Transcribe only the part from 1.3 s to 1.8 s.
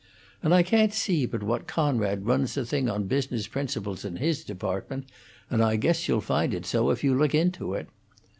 what